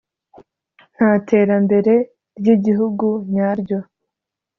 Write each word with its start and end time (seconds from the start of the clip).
Nta 0.95 1.09
terambere 1.27 1.93
ry’igihugu 2.39 3.07
nyaryo 3.33 3.79